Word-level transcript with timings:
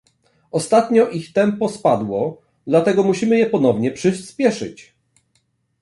Ostatnio 0.51 1.09
ich 1.09 1.33
tempo 1.33 1.69
spadło, 1.69 2.41
dlatego 2.67 3.03
musimy 3.03 3.37
je 3.37 3.45
ponownie 3.45 3.91
przyspieszyć 3.91 4.93